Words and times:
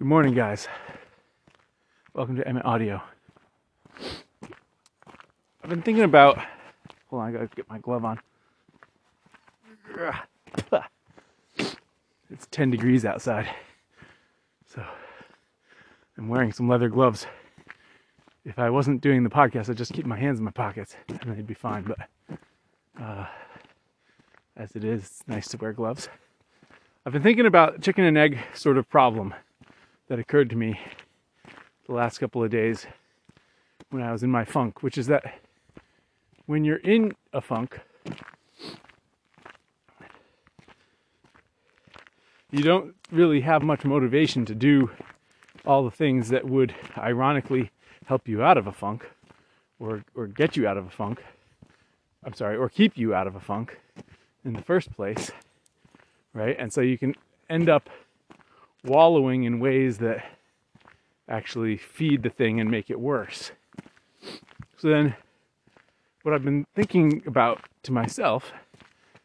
Good 0.00 0.06
morning, 0.06 0.32
guys. 0.32 0.66
Welcome 2.14 2.34
to 2.36 2.48
Emmett 2.48 2.64
Audio. 2.64 3.02
I've 5.62 5.68
been 5.68 5.82
thinking 5.82 6.04
about. 6.04 6.38
Hold 7.10 7.20
on, 7.20 7.28
I 7.28 7.32
gotta 7.32 7.50
get 7.54 7.68
my 7.68 7.78
glove 7.80 8.06
on. 8.06 8.18
It's 12.30 12.46
10 12.50 12.70
degrees 12.70 13.04
outside, 13.04 13.46
so 14.66 14.82
I'm 16.16 16.30
wearing 16.30 16.54
some 16.54 16.66
leather 16.66 16.88
gloves. 16.88 17.26
If 18.46 18.58
I 18.58 18.70
wasn't 18.70 19.02
doing 19.02 19.22
the 19.22 19.28
podcast, 19.28 19.68
I'd 19.68 19.76
just 19.76 19.92
keep 19.92 20.06
my 20.06 20.16
hands 20.18 20.38
in 20.38 20.46
my 20.46 20.50
pockets 20.50 20.96
and 21.08 21.36
they'd 21.36 21.46
be 21.46 21.52
fine. 21.52 21.82
But 21.82 22.38
uh, 22.98 23.26
as 24.56 24.74
it 24.76 24.82
is, 24.82 25.02
it's 25.02 25.22
nice 25.26 25.48
to 25.48 25.58
wear 25.58 25.74
gloves. 25.74 26.08
I've 27.04 27.12
been 27.12 27.22
thinking 27.22 27.44
about 27.44 27.82
chicken 27.82 28.04
and 28.04 28.16
egg 28.16 28.38
sort 28.54 28.78
of 28.78 28.88
problem 28.88 29.34
that 30.10 30.18
occurred 30.18 30.50
to 30.50 30.56
me 30.56 30.76
the 31.86 31.92
last 31.94 32.18
couple 32.18 32.42
of 32.42 32.50
days 32.50 32.84
when 33.90 34.02
I 34.02 34.10
was 34.10 34.24
in 34.24 34.30
my 34.30 34.44
funk, 34.44 34.82
which 34.82 34.98
is 34.98 35.06
that 35.06 35.38
when 36.46 36.64
you're 36.64 36.78
in 36.78 37.12
a 37.32 37.40
funk, 37.40 37.78
you 42.50 42.64
don't 42.64 42.96
really 43.12 43.42
have 43.42 43.62
much 43.62 43.84
motivation 43.84 44.44
to 44.46 44.54
do 44.54 44.90
all 45.64 45.84
the 45.84 45.92
things 45.92 46.28
that 46.30 46.44
would 46.44 46.74
ironically 46.98 47.70
help 48.06 48.26
you 48.26 48.42
out 48.42 48.58
of 48.58 48.66
a 48.66 48.72
funk 48.72 49.08
or, 49.78 50.02
or 50.16 50.26
get 50.26 50.56
you 50.56 50.66
out 50.66 50.76
of 50.76 50.88
a 50.88 50.90
funk. 50.90 51.22
I'm 52.24 52.34
sorry, 52.34 52.56
or 52.56 52.68
keep 52.68 52.98
you 52.98 53.14
out 53.14 53.28
of 53.28 53.36
a 53.36 53.40
funk 53.40 53.78
in 54.44 54.54
the 54.54 54.62
first 54.62 54.92
place, 54.92 55.30
right? 56.34 56.56
And 56.58 56.72
so 56.72 56.80
you 56.80 56.98
can 56.98 57.14
end 57.48 57.68
up 57.68 57.88
wallowing 58.84 59.44
in 59.44 59.60
ways 59.60 59.98
that 59.98 60.24
actually 61.28 61.76
feed 61.76 62.22
the 62.22 62.30
thing 62.30 62.60
and 62.60 62.70
make 62.70 62.90
it 62.90 62.98
worse. 62.98 63.52
So 64.76 64.88
then, 64.88 65.14
what 66.22 66.34
I've 66.34 66.44
been 66.44 66.66
thinking 66.74 67.22
about 67.26 67.60
to 67.84 67.92
myself, 67.92 68.52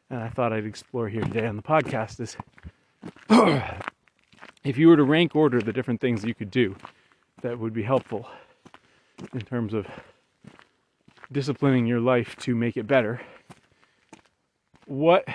and 0.09 0.19
I 0.19 0.29
thought 0.29 0.53
I'd 0.53 0.65
explore 0.65 1.09
here 1.09 1.23
today 1.23 1.47
on 1.47 1.55
the 1.55 1.63
podcast, 1.63 2.19
is 2.19 2.37
if 4.63 4.77
you 4.77 4.87
were 4.87 4.97
to 4.97 5.03
rank 5.03 5.35
order 5.35 5.61
the 5.61 5.73
different 5.73 6.01
things 6.01 6.23
you 6.23 6.35
could 6.35 6.51
do 6.51 6.75
that 7.41 7.57
would 7.57 7.73
be 7.73 7.83
helpful 7.83 8.27
in 9.33 9.41
terms 9.41 9.73
of 9.73 9.87
disciplining 11.31 11.85
your 11.85 11.99
life 11.99 12.35
to 12.37 12.55
make 12.55 12.77
it 12.77 12.87
better, 12.87 13.21
what 14.85 15.25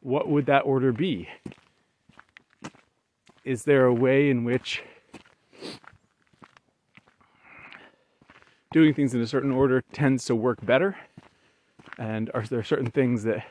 what 0.00 0.28
would 0.28 0.46
that 0.46 0.60
order 0.60 0.92
be? 0.92 1.28
Is 3.46 3.62
there 3.62 3.84
a 3.84 3.94
way 3.94 4.28
in 4.28 4.42
which 4.42 4.82
doing 8.72 8.92
things 8.92 9.14
in 9.14 9.22
a 9.22 9.26
certain 9.26 9.52
order 9.52 9.82
tends 9.92 10.24
to 10.24 10.34
work 10.34 10.66
better? 10.66 10.96
And 11.96 12.28
are 12.34 12.42
there 12.42 12.64
certain 12.64 12.90
things 12.90 13.22
that 13.22 13.46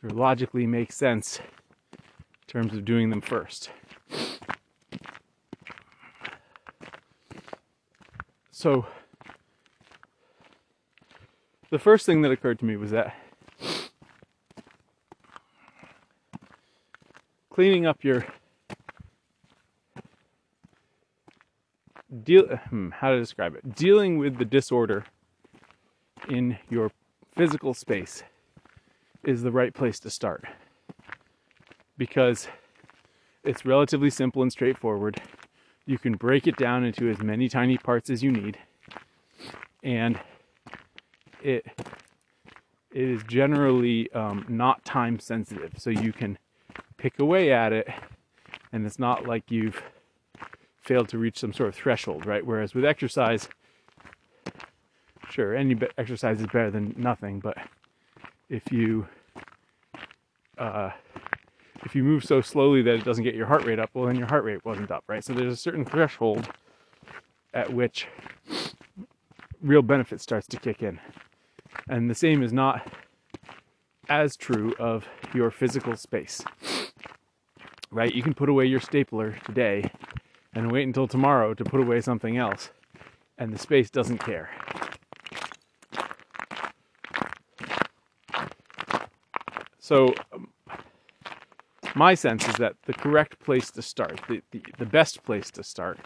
sort 0.00 0.12
of 0.12 0.18
logically 0.18 0.66
make 0.66 0.90
sense 0.90 1.38
in 1.92 1.98
terms 2.46 2.72
of 2.72 2.86
doing 2.86 3.10
them 3.10 3.20
first? 3.20 3.70
So, 8.50 8.86
the 11.68 11.78
first 11.78 12.06
thing 12.06 12.22
that 12.22 12.32
occurred 12.32 12.58
to 12.60 12.64
me 12.64 12.76
was 12.76 12.90
that 12.92 13.14
cleaning 17.50 17.84
up 17.84 18.02
your 18.02 18.24
deal 22.28 22.44
hmm, 22.68 22.90
how 22.90 23.10
to 23.10 23.18
describe 23.18 23.54
it. 23.54 23.74
Dealing 23.74 24.18
with 24.18 24.36
the 24.36 24.44
disorder 24.44 25.06
in 26.28 26.58
your 26.68 26.90
physical 27.34 27.72
space 27.72 28.22
is 29.24 29.42
the 29.42 29.50
right 29.50 29.72
place 29.72 29.98
to 30.00 30.10
start. 30.10 30.44
Because 31.96 32.48
it's 33.44 33.64
relatively 33.64 34.10
simple 34.10 34.42
and 34.42 34.52
straightforward. 34.52 35.22
You 35.86 35.96
can 35.96 36.16
break 36.16 36.46
it 36.46 36.58
down 36.58 36.84
into 36.84 37.08
as 37.08 37.18
many 37.20 37.48
tiny 37.48 37.78
parts 37.78 38.10
as 38.10 38.22
you 38.22 38.30
need. 38.30 38.58
And 39.82 40.20
it 41.42 41.64
it 42.92 43.08
is 43.08 43.22
generally 43.22 44.12
um, 44.12 44.44
not 44.48 44.84
time 44.84 45.18
sensitive. 45.18 45.72
So 45.78 45.88
you 45.88 46.12
can 46.12 46.36
pick 46.98 47.20
away 47.20 47.52
at 47.52 47.72
it 47.72 47.88
and 48.70 48.84
it's 48.84 48.98
not 48.98 49.26
like 49.26 49.50
you've 49.50 49.82
failed 50.88 51.08
to 51.10 51.18
reach 51.18 51.38
some 51.38 51.52
sort 51.52 51.68
of 51.68 51.74
threshold, 51.74 52.24
right? 52.24 52.44
Whereas 52.46 52.74
with 52.74 52.86
exercise, 52.86 53.46
sure, 55.28 55.54
any 55.54 55.76
exercise 55.98 56.40
is 56.40 56.46
better 56.46 56.70
than 56.70 56.94
nothing, 56.96 57.40
but 57.40 57.58
if 58.48 58.72
you 58.72 59.06
uh, 60.56 60.90
if 61.84 61.94
you 61.94 62.02
move 62.02 62.24
so 62.24 62.40
slowly 62.40 62.80
that 62.82 62.94
it 62.94 63.04
doesn't 63.04 63.22
get 63.22 63.34
your 63.34 63.46
heart 63.46 63.64
rate 63.66 63.78
up, 63.78 63.90
well, 63.92 64.06
then 64.06 64.16
your 64.16 64.26
heart 64.28 64.44
rate 64.44 64.64
wasn't 64.64 64.90
up, 64.90 65.04
right? 65.06 65.22
So 65.22 65.34
there's 65.34 65.52
a 65.52 65.56
certain 65.56 65.84
threshold 65.84 66.48
at 67.52 67.70
which 67.70 68.06
real 69.60 69.82
benefit 69.82 70.22
starts 70.22 70.46
to 70.48 70.56
kick 70.58 70.82
in. 70.82 70.98
And 71.90 72.08
the 72.08 72.14
same 72.14 72.42
is 72.42 72.52
not 72.52 72.90
as 74.08 74.36
true 74.36 74.74
of 74.78 75.06
your 75.34 75.50
physical 75.50 75.96
space, 75.96 76.42
right? 77.90 78.14
You 78.14 78.22
can 78.22 78.32
put 78.32 78.48
away 78.48 78.64
your 78.64 78.80
stapler 78.80 79.38
today 79.44 79.90
and 80.58 80.72
wait 80.72 80.84
until 80.84 81.06
tomorrow 81.06 81.54
to 81.54 81.62
put 81.62 81.80
away 81.80 82.00
something 82.00 82.36
else, 82.36 82.70
and 83.38 83.52
the 83.52 83.58
space 83.58 83.90
doesn't 83.90 84.18
care. 84.18 84.50
So, 89.78 90.12
um, 90.32 90.48
my 91.94 92.14
sense 92.14 92.46
is 92.48 92.56
that 92.56 92.74
the 92.86 92.92
correct 92.92 93.38
place 93.38 93.70
to 93.70 93.82
start, 93.82 94.20
the, 94.28 94.42
the, 94.50 94.60
the 94.78 94.84
best 94.84 95.22
place 95.22 95.48
to 95.52 95.62
start, 95.62 96.00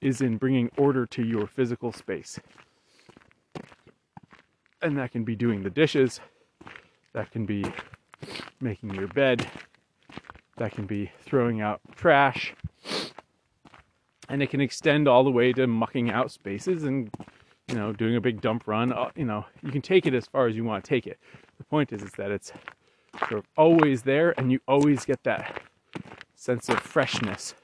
is 0.00 0.20
in 0.20 0.38
bringing 0.38 0.68
order 0.76 1.06
to 1.06 1.22
your 1.22 1.46
physical 1.46 1.92
space. 1.92 2.40
And 4.82 4.98
that 4.98 5.12
can 5.12 5.22
be 5.22 5.36
doing 5.36 5.62
the 5.62 5.70
dishes, 5.70 6.18
that 7.12 7.30
can 7.30 7.46
be 7.46 7.64
making 8.60 8.92
your 8.94 9.06
bed, 9.06 9.46
that 10.56 10.72
can 10.72 10.86
be 10.86 11.12
throwing 11.24 11.60
out 11.60 11.80
trash, 11.94 12.54
and 14.32 14.42
it 14.42 14.48
can 14.48 14.62
extend 14.62 15.06
all 15.06 15.22
the 15.22 15.30
way 15.30 15.52
to 15.52 15.66
mucking 15.66 16.10
out 16.10 16.32
spaces 16.32 16.84
and 16.84 17.10
you 17.68 17.74
know 17.74 17.92
doing 17.92 18.16
a 18.16 18.20
big 18.20 18.40
dump 18.40 18.66
run. 18.66 18.90
Uh, 18.92 19.10
you 19.14 19.26
know 19.26 19.44
you 19.62 19.70
can 19.70 19.82
take 19.82 20.06
it 20.06 20.14
as 20.14 20.26
far 20.26 20.48
as 20.48 20.56
you 20.56 20.64
want 20.64 20.82
to 20.82 20.88
take 20.88 21.06
it. 21.06 21.18
The 21.58 21.64
point 21.64 21.92
is 21.92 22.02
is 22.02 22.12
that 22.12 22.30
it's 22.30 22.50
sort 23.28 23.34
of 23.34 23.44
always 23.56 24.02
there 24.02 24.34
and 24.38 24.50
you 24.50 24.58
always 24.66 25.04
get 25.04 25.22
that 25.24 25.60
sense 26.34 26.70
of 26.70 26.80
freshness. 26.80 27.54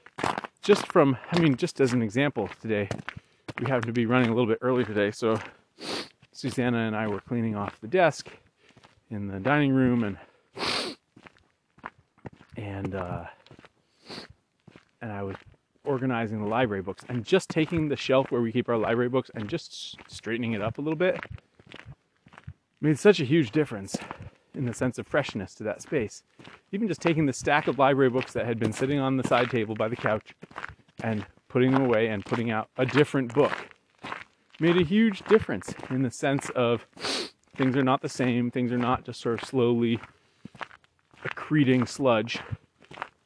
Just 0.61 0.87
from 0.87 1.17
i 1.31 1.39
mean 1.39 1.55
just 1.55 1.81
as 1.81 1.93
an 1.93 2.03
example 2.03 2.49
today 2.61 2.87
we 3.59 3.67
happen 3.67 3.87
to 3.87 3.93
be 3.93 4.05
running 4.05 4.29
a 4.29 4.33
little 4.33 4.45
bit 4.45 4.59
early 4.61 4.85
today 4.85 5.09
so 5.09 5.39
susanna 6.31 6.77
and 6.79 6.95
i 6.95 7.07
were 7.07 7.21
cleaning 7.21 7.55
off 7.55 7.79
the 7.81 7.87
desk 7.87 8.27
in 9.09 9.27
the 9.27 9.39
dining 9.39 9.73
room 9.73 10.03
and 10.03 10.17
and 12.57 12.93
uh 12.93 13.23
and 15.01 15.11
i 15.11 15.23
was 15.23 15.35
organizing 15.85 16.41
the 16.41 16.47
library 16.47 16.81
books 16.81 17.03
and 17.07 17.23
just 17.23 17.49
taking 17.49 17.89
the 17.89 17.95
shelf 17.95 18.31
where 18.31 18.41
we 18.41 18.51
keep 18.51 18.69
our 18.69 18.77
library 18.77 19.09
books 19.09 19.31
and 19.33 19.49
just 19.49 19.97
straightening 20.07 20.53
it 20.53 20.61
up 20.61 20.77
a 20.77 20.81
little 20.81 20.97
bit 20.97 21.19
made 22.81 22.97
such 22.97 23.19
a 23.19 23.25
huge 23.25 23.51
difference 23.51 23.97
in 24.53 24.65
the 24.65 24.73
sense 24.73 24.97
of 24.97 25.07
freshness 25.07 25.53
to 25.55 25.63
that 25.63 25.81
space. 25.81 26.23
Even 26.71 26.87
just 26.87 27.01
taking 27.01 27.25
the 27.25 27.33
stack 27.33 27.67
of 27.67 27.77
library 27.77 28.09
books 28.09 28.33
that 28.33 28.45
had 28.45 28.59
been 28.59 28.73
sitting 28.73 28.99
on 28.99 29.17
the 29.17 29.27
side 29.27 29.49
table 29.49 29.75
by 29.75 29.87
the 29.87 29.95
couch 29.95 30.33
and 31.03 31.25
putting 31.47 31.71
them 31.71 31.85
away 31.85 32.07
and 32.07 32.25
putting 32.25 32.51
out 32.51 32.69
a 32.77 32.85
different 32.85 33.33
book 33.33 33.51
made 34.59 34.77
a 34.77 34.83
huge 34.83 35.23
difference 35.23 35.73
in 35.89 36.03
the 36.03 36.11
sense 36.11 36.49
of 36.51 36.85
things 37.55 37.75
are 37.75 37.83
not 37.83 38.01
the 38.01 38.09
same, 38.09 38.51
things 38.51 38.71
are 38.71 38.77
not 38.77 39.05
just 39.05 39.21
sort 39.21 39.41
of 39.41 39.47
slowly 39.47 39.99
accreting 41.23 41.87
sludge 41.87 42.39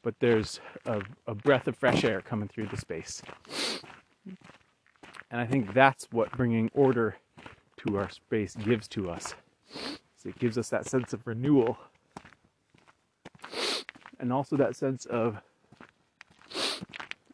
but 0.04 0.14
there's 0.20 0.60
a, 0.84 1.02
a 1.26 1.34
breath 1.34 1.66
of 1.66 1.76
fresh 1.76 2.04
air 2.04 2.20
coming 2.20 2.46
through 2.46 2.66
the 2.66 2.76
space. 2.76 3.22
And 5.30 5.40
I 5.40 5.46
think 5.46 5.72
that's 5.74 6.06
what 6.12 6.30
bringing 6.32 6.70
order 6.74 7.16
to 7.78 7.96
our 7.96 8.10
space 8.10 8.54
gives 8.54 8.86
to 8.88 9.10
us. 9.10 9.34
So 10.16 10.28
it 10.28 10.38
gives 10.38 10.58
us 10.58 10.68
that 10.68 10.86
sense 10.86 11.12
of 11.12 11.26
renewal 11.26 11.78
and 14.20 14.32
also 14.32 14.56
that 14.56 14.76
sense 14.76 15.06
of 15.06 15.38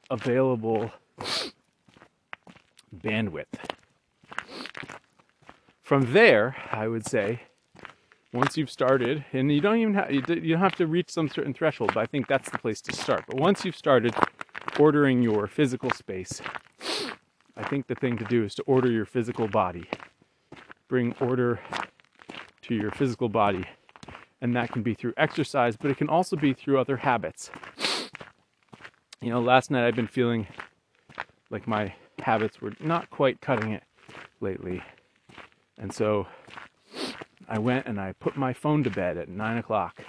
available 0.08 0.90
bandwidth. 2.96 3.46
From 5.82 6.12
there, 6.12 6.56
I 6.70 6.88
would 6.88 7.06
say 7.06 7.42
once 8.32 8.56
you've 8.56 8.70
started, 8.70 9.24
and 9.32 9.52
you 9.52 9.60
don't 9.60 9.78
even 9.78 9.94
have 9.94 10.10
you 10.10 10.20
don't 10.22 10.60
have 10.60 10.76
to 10.76 10.86
reach 10.86 11.10
some 11.10 11.28
certain 11.28 11.52
threshold, 11.52 11.92
but 11.94 12.00
I 12.00 12.06
think 12.06 12.28
that's 12.28 12.50
the 12.50 12.58
place 12.58 12.80
to 12.82 12.92
start. 12.92 13.24
But 13.26 13.36
once 13.38 13.64
you've 13.64 13.76
started 13.76 14.14
ordering 14.78 15.22
your 15.22 15.46
physical 15.46 15.90
space, 15.90 16.40
I 17.56 17.68
think 17.68 17.86
the 17.86 17.94
thing 17.94 18.16
to 18.18 18.24
do 18.24 18.44
is 18.44 18.54
to 18.54 18.62
order 18.62 18.90
your 18.90 19.04
physical 19.04 19.48
body. 19.48 19.88
Bring 20.88 21.14
order 21.20 21.60
to 22.62 22.74
your 22.74 22.90
physical 22.92 23.28
body. 23.28 23.64
And 24.40 24.56
that 24.56 24.72
can 24.72 24.82
be 24.82 24.94
through 24.94 25.12
exercise, 25.16 25.76
but 25.76 25.90
it 25.90 25.98
can 25.98 26.08
also 26.08 26.36
be 26.36 26.54
through 26.54 26.78
other 26.78 26.96
habits. 26.96 27.50
You 29.20 29.28
know, 29.28 29.40
last 29.40 29.70
night 29.70 29.86
I've 29.86 29.96
been 29.96 30.06
feeling 30.06 30.46
like 31.50 31.68
my 31.68 31.92
habits 32.20 32.60
were 32.60 32.72
not 32.80 33.10
quite 33.10 33.40
cutting 33.40 33.72
it 33.72 33.82
lately. 34.40 34.82
And 35.76 35.92
so 35.92 36.26
I 37.50 37.58
went 37.58 37.86
and 37.86 38.00
I 38.00 38.12
put 38.12 38.36
my 38.36 38.52
phone 38.52 38.84
to 38.84 38.90
bed 38.90 39.18
at 39.18 39.28
nine 39.28 39.58
o'clock. 39.58 40.04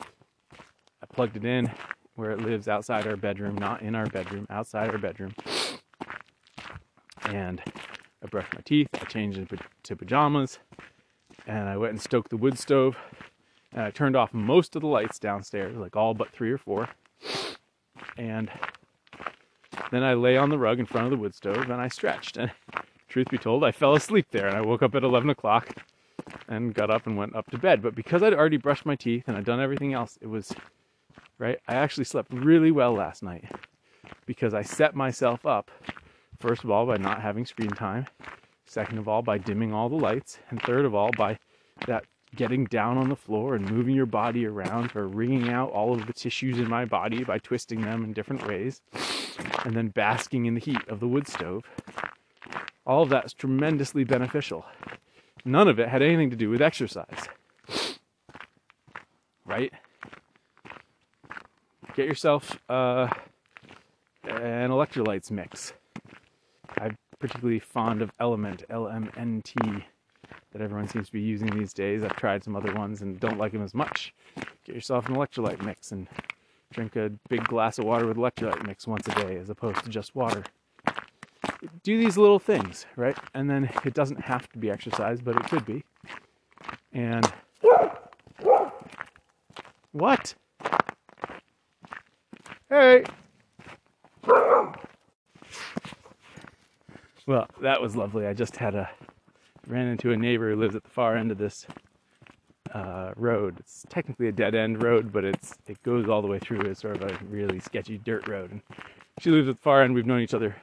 I 0.00 1.06
plugged 1.12 1.36
it 1.36 1.44
in 1.44 1.72
where 2.14 2.30
it 2.30 2.38
lives 2.38 2.68
outside 2.68 3.08
our 3.08 3.16
bedroom, 3.16 3.56
not 3.56 3.82
in 3.82 3.96
our 3.96 4.06
bedroom, 4.06 4.46
outside 4.48 4.90
our 4.90 4.98
bedroom. 4.98 5.34
And 7.24 7.60
I 8.22 8.26
brushed 8.28 8.54
my 8.54 8.60
teeth, 8.64 8.86
I 8.94 9.04
changed 9.04 9.36
into 9.36 9.96
pajamas, 9.96 10.60
and 11.44 11.68
I 11.68 11.76
went 11.76 11.90
and 11.90 12.00
stoked 12.00 12.30
the 12.30 12.36
wood 12.36 12.56
stove. 12.56 12.96
And 13.72 13.82
I 13.82 13.90
turned 13.90 14.14
off 14.14 14.32
most 14.32 14.76
of 14.76 14.82
the 14.82 14.88
lights 14.88 15.18
downstairs, 15.18 15.76
like 15.76 15.96
all 15.96 16.14
but 16.14 16.30
three 16.30 16.52
or 16.52 16.58
four. 16.58 16.88
And 18.16 18.48
then 19.90 20.04
I 20.04 20.14
lay 20.14 20.36
on 20.36 20.50
the 20.50 20.58
rug 20.58 20.78
in 20.78 20.86
front 20.86 21.06
of 21.06 21.10
the 21.10 21.18
wood 21.18 21.34
stove 21.34 21.68
and 21.68 21.80
I 21.80 21.88
stretched. 21.88 22.36
And 22.36 22.52
truth 23.08 23.28
be 23.28 23.38
told, 23.38 23.64
I 23.64 23.72
fell 23.72 23.94
asleep 23.94 24.28
there 24.30 24.46
and 24.46 24.56
I 24.56 24.60
woke 24.60 24.82
up 24.84 24.94
at 24.94 25.02
11 25.02 25.30
o'clock 25.30 25.74
and 26.48 26.74
got 26.74 26.90
up 26.90 27.06
and 27.06 27.16
went 27.16 27.34
up 27.34 27.50
to 27.50 27.58
bed. 27.58 27.82
But 27.82 27.94
because 27.94 28.22
I'd 28.22 28.34
already 28.34 28.56
brushed 28.56 28.86
my 28.86 28.96
teeth 28.96 29.24
and 29.26 29.36
I'd 29.36 29.44
done 29.44 29.60
everything 29.60 29.92
else, 29.92 30.18
it 30.20 30.26
was 30.28 30.54
right. 31.38 31.58
I 31.68 31.74
actually 31.74 32.04
slept 32.04 32.32
really 32.32 32.70
well 32.70 32.92
last 32.92 33.22
night 33.22 33.44
because 34.26 34.54
I 34.54 34.62
set 34.62 34.94
myself 34.94 35.46
up, 35.46 35.70
first 36.38 36.64
of 36.64 36.70
all, 36.70 36.86
by 36.86 36.96
not 36.96 37.22
having 37.22 37.46
screen 37.46 37.70
time, 37.70 38.06
second 38.66 38.98
of 38.98 39.08
all, 39.08 39.22
by 39.22 39.38
dimming 39.38 39.72
all 39.72 39.88
the 39.88 39.96
lights, 39.96 40.38
and 40.50 40.60
third 40.62 40.84
of 40.84 40.94
all, 40.94 41.10
by 41.16 41.38
that 41.86 42.04
getting 42.34 42.64
down 42.66 42.98
on 42.98 43.08
the 43.08 43.16
floor 43.16 43.54
and 43.54 43.70
moving 43.70 43.94
your 43.94 44.06
body 44.06 44.46
around 44.46 44.94
or 44.94 45.06
wringing 45.06 45.48
out 45.48 45.70
all 45.70 45.94
of 45.94 46.06
the 46.06 46.12
tissues 46.12 46.58
in 46.58 46.68
my 46.68 46.84
body 46.84 47.24
by 47.24 47.38
twisting 47.38 47.80
them 47.80 48.04
in 48.04 48.12
different 48.12 48.46
ways, 48.46 48.82
and 49.64 49.74
then 49.74 49.88
basking 49.88 50.46
in 50.46 50.54
the 50.54 50.60
heat 50.60 50.86
of 50.88 51.00
the 51.00 51.08
wood 51.08 51.26
stove. 51.26 51.64
All 52.84 53.02
of 53.02 53.08
that 53.10 53.24
is 53.24 53.32
tremendously 53.32 54.04
beneficial. 54.04 54.64
None 55.46 55.68
of 55.68 55.78
it 55.78 55.88
had 55.88 56.02
anything 56.02 56.30
to 56.30 56.36
do 56.36 56.50
with 56.50 56.60
exercise. 56.60 57.28
Right? 59.44 59.72
Get 61.94 62.06
yourself 62.06 62.58
uh, 62.68 63.06
an 64.24 64.70
electrolytes 64.70 65.30
mix. 65.30 65.72
I'm 66.76 66.98
particularly 67.20 67.60
fond 67.60 68.02
of 68.02 68.10
Element, 68.18 68.64
LMNT, 68.68 69.84
that 70.50 70.60
everyone 70.60 70.88
seems 70.88 71.06
to 71.06 71.12
be 71.12 71.20
using 71.20 71.48
these 71.56 71.72
days. 71.72 72.02
I've 72.02 72.16
tried 72.16 72.42
some 72.42 72.56
other 72.56 72.74
ones 72.74 73.02
and 73.02 73.20
don't 73.20 73.38
like 73.38 73.52
them 73.52 73.62
as 73.62 73.72
much. 73.72 74.12
Get 74.64 74.74
yourself 74.74 75.08
an 75.08 75.14
electrolyte 75.14 75.64
mix 75.64 75.92
and 75.92 76.08
drink 76.72 76.96
a 76.96 77.12
big 77.28 77.44
glass 77.44 77.78
of 77.78 77.84
water 77.84 78.04
with 78.04 78.16
electrolyte 78.16 78.66
mix 78.66 78.84
once 78.88 79.06
a 79.06 79.12
day 79.12 79.36
as 79.36 79.48
opposed 79.48 79.84
to 79.84 79.90
just 79.90 80.16
water 80.16 80.42
do 81.82 81.98
these 81.98 82.16
little 82.16 82.38
things, 82.38 82.86
right? 82.96 83.16
And 83.34 83.48
then 83.48 83.70
it 83.84 83.94
doesn't 83.94 84.20
have 84.20 84.50
to 84.52 84.58
be 84.58 84.70
exercise, 84.70 85.20
but 85.20 85.36
it 85.36 85.44
could 85.44 85.64
be. 85.64 85.84
And 86.92 87.30
what? 89.92 90.34
Hey. 92.68 93.04
Well, 97.26 97.48
that 97.60 97.80
was 97.80 97.96
lovely. 97.96 98.26
I 98.26 98.34
just 98.34 98.56
had 98.56 98.74
a 98.74 98.88
ran 99.66 99.88
into 99.88 100.12
a 100.12 100.16
neighbor 100.16 100.50
who 100.50 100.56
lives 100.56 100.76
at 100.76 100.84
the 100.84 100.90
far 100.90 101.16
end 101.16 101.32
of 101.32 101.38
this 101.38 101.66
uh, 102.72 103.12
road. 103.16 103.56
It's 103.58 103.84
technically 103.88 104.28
a 104.28 104.32
dead 104.32 104.54
end 104.54 104.82
road, 104.82 105.12
but 105.12 105.24
it's 105.24 105.54
it 105.66 105.82
goes 105.82 106.08
all 106.08 106.22
the 106.22 106.28
way 106.28 106.38
through. 106.38 106.60
It's 106.60 106.80
sort 106.80 107.02
of 107.02 107.10
a 107.10 107.18
really 107.24 107.58
sketchy 107.58 107.98
dirt 107.98 108.28
road. 108.28 108.52
And 108.52 108.62
she 109.20 109.30
lives 109.30 109.48
at 109.48 109.56
the 109.56 109.62
far 109.62 109.82
end. 109.82 109.94
We've 109.94 110.06
known 110.06 110.20
each 110.20 110.34
other 110.34 110.56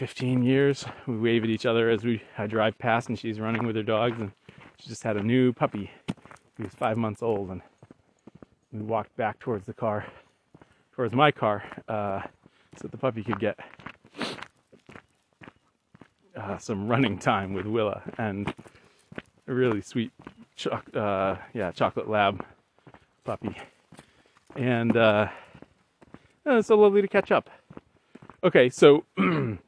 15 0.00 0.42
years. 0.42 0.86
We 1.06 1.18
wave 1.18 1.44
at 1.44 1.50
each 1.50 1.66
other 1.66 1.90
as 1.90 2.04
we 2.04 2.22
I 2.38 2.46
drive 2.46 2.78
past, 2.78 3.10
and 3.10 3.18
she's 3.18 3.38
running 3.38 3.66
with 3.66 3.76
her 3.76 3.82
dogs, 3.82 4.18
and 4.18 4.32
she 4.78 4.88
just 4.88 5.02
had 5.02 5.18
a 5.18 5.22
new 5.22 5.52
puppy. 5.52 5.90
He 6.56 6.62
was 6.62 6.72
five 6.72 6.96
months 6.96 7.22
old, 7.22 7.50
and 7.50 7.60
we 8.72 8.80
walked 8.80 9.14
back 9.18 9.38
towards 9.40 9.66
the 9.66 9.74
car, 9.74 10.06
towards 10.94 11.12
my 11.12 11.30
car, 11.30 11.62
uh, 11.86 12.22
so 12.80 12.88
the 12.88 12.96
puppy 12.96 13.22
could 13.22 13.38
get 13.38 13.58
uh, 16.34 16.56
some 16.56 16.88
running 16.88 17.18
time 17.18 17.52
with 17.52 17.66
Willa, 17.66 18.00
and 18.16 18.54
a 19.48 19.52
really 19.52 19.82
sweet, 19.82 20.12
cho- 20.56 20.80
uh, 20.94 21.36
yeah, 21.52 21.72
chocolate 21.72 22.08
lab 22.08 22.42
puppy, 23.24 23.54
and 24.56 24.96
uh, 24.96 25.28
it's 26.46 26.68
so 26.68 26.78
lovely 26.78 27.02
to 27.02 27.08
catch 27.08 27.30
up. 27.30 27.50
Okay, 28.42 28.70
so 28.70 29.04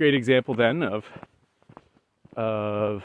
great 0.00 0.14
example 0.14 0.54
then 0.54 0.82
of 0.82 1.04
of 2.34 3.04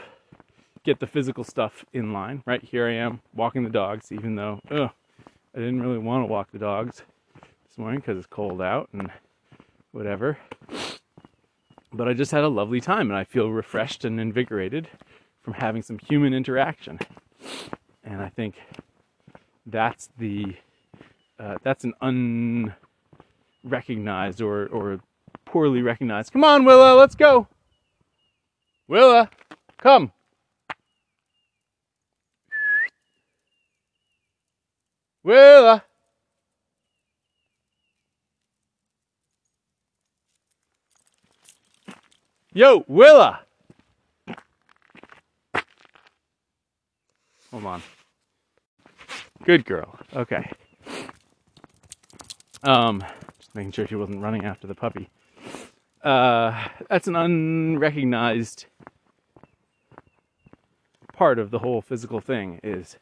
get 0.82 0.98
the 0.98 1.06
physical 1.06 1.44
stuff 1.44 1.84
in 1.92 2.10
line. 2.14 2.42
Right 2.46 2.62
here 2.64 2.86
I 2.86 2.94
am 2.94 3.20
walking 3.34 3.64
the 3.64 3.68
dogs, 3.68 4.10
even 4.10 4.34
though 4.34 4.60
ugh, 4.70 4.88
I 5.54 5.58
didn't 5.58 5.82
really 5.82 5.98
want 5.98 6.22
to 6.22 6.26
walk 6.26 6.52
the 6.52 6.58
dogs 6.58 7.02
this 7.68 7.76
morning 7.76 8.00
because 8.00 8.16
it's 8.16 8.26
cold 8.26 8.62
out 8.62 8.88
and 8.94 9.10
whatever. 9.92 10.38
But 11.92 12.08
I 12.08 12.14
just 12.14 12.30
had 12.30 12.44
a 12.44 12.48
lovely 12.48 12.80
time 12.80 13.10
and 13.10 13.18
I 13.18 13.24
feel 13.24 13.50
refreshed 13.50 14.06
and 14.06 14.18
invigorated 14.18 14.88
from 15.42 15.52
having 15.52 15.82
some 15.82 15.98
human 15.98 16.32
interaction. 16.32 16.98
And 18.04 18.22
I 18.22 18.30
think 18.30 18.54
that's 19.66 20.08
the 20.16 20.56
uh, 21.38 21.56
that's 21.62 21.84
an 21.84 21.92
unrecognized 23.62 24.40
or, 24.40 24.66
or 24.68 25.00
poorly 25.56 25.80
recognized. 25.80 26.34
Come 26.34 26.44
on, 26.44 26.66
Willa, 26.66 26.94
let's 26.94 27.14
go. 27.14 27.48
Willa, 28.88 29.30
come. 29.78 30.12
Willa. 35.24 35.82
Yo, 42.52 42.84
Willa. 42.86 43.40
Hold 47.50 47.64
on. 47.64 47.82
Good 49.44 49.64
girl. 49.64 49.98
Okay. 50.14 50.50
Um, 52.62 53.02
making 53.54 53.72
sure 53.72 53.86
she 53.86 53.94
wasn't 53.94 54.20
running 54.20 54.44
after 54.44 54.66
the 54.66 54.74
puppy. 54.74 55.08
Uh, 56.06 56.68
that's 56.88 57.08
an 57.08 57.16
unrecognized 57.16 58.66
part 61.12 61.40
of 61.40 61.50
the 61.50 61.58
whole 61.58 61.82
physical 61.82 62.20
thing 62.20 62.60
is 62.62 62.96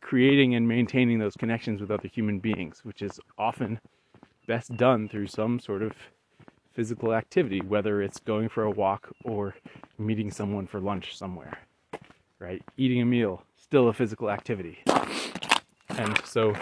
creating 0.00 0.56
and 0.56 0.66
maintaining 0.66 1.20
those 1.20 1.36
connections 1.36 1.80
with 1.80 1.88
other 1.88 2.08
human 2.08 2.40
beings, 2.40 2.80
which 2.82 3.00
is 3.00 3.20
often 3.38 3.78
best 4.48 4.76
done 4.76 5.08
through 5.08 5.28
some 5.28 5.60
sort 5.60 5.82
of 5.82 5.92
physical 6.72 7.14
activity, 7.14 7.60
whether 7.60 8.02
it's 8.02 8.18
going 8.18 8.48
for 8.48 8.64
a 8.64 8.70
walk 8.72 9.12
or 9.24 9.54
meeting 9.98 10.32
someone 10.32 10.66
for 10.66 10.80
lunch 10.80 11.16
somewhere, 11.16 11.60
right? 12.40 12.60
Eating 12.76 13.00
a 13.00 13.04
meal, 13.04 13.44
still 13.56 13.86
a 13.86 13.92
physical 13.92 14.28
activity. 14.28 14.82
And 15.90 16.20
so 16.24 16.56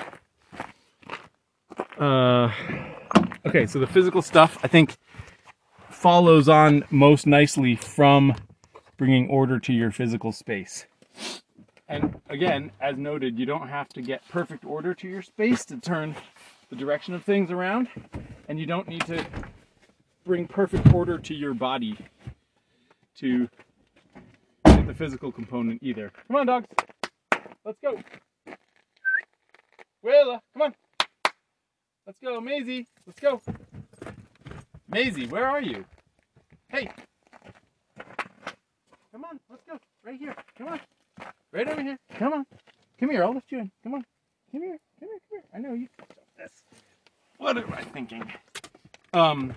uh, 1.98 2.52
okay, 3.46 3.66
so 3.66 3.78
the 3.78 3.86
physical 3.86 4.22
stuff 4.22 4.58
I 4.62 4.68
think 4.68 4.96
follows 5.90 6.48
on 6.48 6.84
most 6.90 7.26
nicely 7.26 7.76
from 7.76 8.34
bringing 8.96 9.28
order 9.28 9.58
to 9.60 9.72
your 9.72 9.90
physical 9.90 10.32
space. 10.32 10.86
And 11.88 12.20
again, 12.30 12.70
as 12.80 12.96
noted, 12.96 13.38
you 13.38 13.46
don't 13.46 13.68
have 13.68 13.88
to 13.90 14.02
get 14.02 14.26
perfect 14.28 14.64
order 14.64 14.94
to 14.94 15.08
your 15.08 15.22
space 15.22 15.64
to 15.66 15.76
turn 15.76 16.14
the 16.70 16.76
direction 16.76 17.14
of 17.14 17.22
things 17.22 17.50
around, 17.50 17.88
and 18.48 18.58
you 18.58 18.66
don't 18.66 18.88
need 18.88 19.04
to 19.06 19.24
bring 20.24 20.46
perfect 20.46 20.92
order 20.94 21.18
to 21.18 21.34
your 21.34 21.52
body 21.52 21.98
to 23.16 23.48
get 24.64 24.86
the 24.86 24.94
physical 24.94 25.30
component 25.30 25.82
either. 25.82 26.10
Come 26.28 26.36
on, 26.36 26.46
dogs. 26.46 26.66
Let's 27.64 27.78
go. 27.82 27.98
Willa, 30.02 30.40
come 30.54 30.62
on. 30.62 30.74
Let's 32.06 32.18
go, 32.18 32.40
Maisie. 32.40 32.86
Let's 33.06 33.20
go. 33.20 33.40
Maisie, 34.88 35.26
where 35.26 35.46
are 35.46 35.62
you? 35.62 35.84
Hey. 36.68 36.90
Come 39.12 39.24
on, 39.24 39.38
let's 39.48 39.62
go. 39.64 39.78
Right 40.04 40.18
here. 40.18 40.34
Come 40.58 40.68
on. 40.68 40.80
Right 41.52 41.68
over 41.68 41.80
here. 41.80 41.98
Come 42.18 42.32
on. 42.32 42.46
Come 42.98 43.10
here. 43.10 43.22
I'll 43.22 43.34
lift 43.34 43.52
you 43.52 43.60
in. 43.60 43.70
Come 43.84 43.94
on. 43.94 44.04
Come 44.50 44.62
here. 44.62 44.78
Come 44.98 45.08
here. 45.10 45.18
Come 45.30 45.38
here. 45.38 45.42
I 45.54 45.58
know 45.58 45.74
you. 45.74 45.88
This. 46.36 46.64
What 47.38 47.56
am 47.56 47.72
I 47.72 47.82
thinking? 47.82 48.24
Um. 49.12 49.54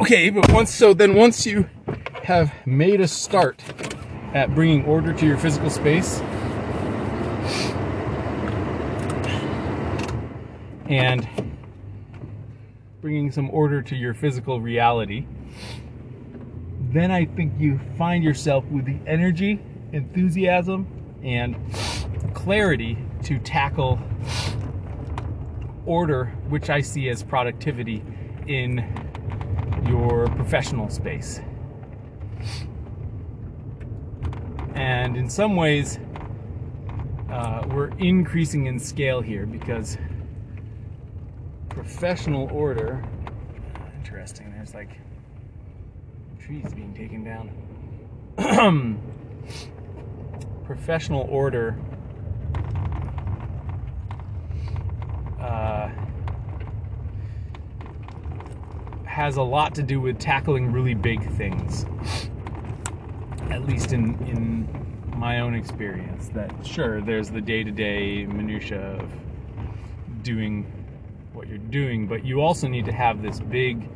Okay, 0.00 0.28
but 0.30 0.50
once 0.52 0.70
so 0.74 0.92
then 0.92 1.14
once 1.14 1.46
you 1.46 1.68
have 2.24 2.52
made 2.66 3.00
a 3.00 3.08
start 3.08 3.62
at 4.34 4.54
bringing 4.54 4.84
order 4.84 5.12
to 5.12 5.26
your 5.26 5.38
physical 5.38 5.70
space 5.70 6.20
and 10.92 11.26
bringing 13.00 13.32
some 13.32 13.48
order 13.48 13.80
to 13.80 13.96
your 13.96 14.12
physical 14.12 14.60
reality, 14.60 15.26
then 16.90 17.10
I 17.10 17.24
think 17.24 17.54
you 17.58 17.80
find 17.96 18.22
yourself 18.22 18.62
with 18.66 18.84
the 18.84 18.98
energy, 19.06 19.58
enthusiasm, 19.92 20.86
and 21.22 21.56
clarity 22.34 22.98
to 23.22 23.38
tackle 23.38 23.98
order, 25.86 26.26
which 26.50 26.68
I 26.68 26.82
see 26.82 27.08
as 27.08 27.22
productivity 27.22 28.04
in 28.46 28.84
your 29.88 30.26
professional 30.28 30.90
space. 30.90 31.40
And 34.74 35.16
in 35.16 35.30
some 35.30 35.56
ways, 35.56 35.98
uh, 37.30 37.66
we're 37.70 37.96
increasing 37.96 38.66
in 38.66 38.78
scale 38.78 39.22
here 39.22 39.46
because 39.46 39.96
professional 41.72 42.50
order. 42.52 43.02
Interesting. 43.96 44.52
There's 44.54 44.74
like 44.74 44.98
trees 46.38 46.72
being 46.74 46.94
taken 46.94 47.24
down. 47.24 47.50
professional 50.64 51.26
order 51.30 51.78
uh, 55.40 55.88
has 59.04 59.36
a 59.36 59.42
lot 59.42 59.74
to 59.74 59.82
do 59.82 60.00
with 60.00 60.18
tackling 60.18 60.72
really 60.72 60.94
big 60.94 61.28
things. 61.32 61.84
At 63.50 63.66
least 63.66 63.92
in 63.92 64.14
in 64.26 64.68
my 65.16 65.40
own 65.40 65.54
experience, 65.54 66.28
that 66.30 66.50
sure 66.66 67.00
there's 67.00 67.30
the 67.30 67.40
day-to-day 67.40 68.26
minutia 68.26 68.98
of 68.98 69.08
doing 70.22 70.81
you're 71.52 71.70
doing, 71.70 72.06
but 72.06 72.24
you 72.24 72.40
also 72.40 72.66
need 72.66 72.86
to 72.86 72.92
have 72.92 73.20
this 73.20 73.38
big 73.38 73.90